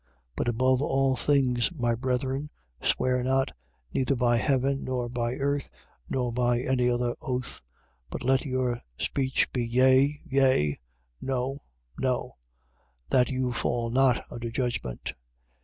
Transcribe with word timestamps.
5:12. 0.01 0.07
But 0.37 0.47
above 0.47 0.81
all 0.81 1.15
things, 1.15 1.71
my 1.73 1.93
brethren, 1.93 2.49
swear 2.81 3.21
not, 3.23 3.51
neither 3.93 4.15
by 4.15 4.37
heaven, 4.37 4.83
nor 4.83 5.07
by 5.09 5.35
the 5.35 5.41
earth, 5.41 5.69
nor 6.09 6.33
by 6.33 6.59
any 6.61 6.89
other 6.89 7.15
oath. 7.21 7.61
But 8.09 8.23
let 8.23 8.43
your 8.43 8.81
speech 8.97 9.53
be: 9.53 9.63
Yea, 9.63 10.19
Yea: 10.25 10.79
No, 11.21 11.59
No: 11.99 12.37
that 13.09 13.29
you 13.29 13.51
fall 13.53 13.91
not 13.91 14.25
under 14.31 14.49
judgment. 14.49 15.13